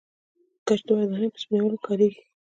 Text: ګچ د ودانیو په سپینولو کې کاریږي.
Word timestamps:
ګچ 0.65 0.79
د 0.87 0.89
ودانیو 0.97 1.33
په 1.33 1.39
سپینولو 1.43 1.77
کې 1.79 1.83
کاریږي. 1.85 2.21